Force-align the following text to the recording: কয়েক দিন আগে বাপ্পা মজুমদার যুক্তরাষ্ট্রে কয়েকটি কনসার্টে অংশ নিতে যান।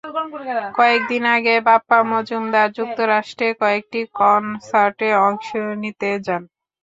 কয়েক 0.77 1.01
দিন 1.09 1.23
আগে 1.35 1.55
বাপ্পা 1.67 1.99
মজুমদার 2.11 2.67
যুক্তরাষ্ট্রে 2.77 3.47
কয়েকটি 3.61 3.99
কনসার্টে 4.19 5.09
অংশ 5.25 5.47
নিতে 5.81 6.09
যান। 6.25 6.43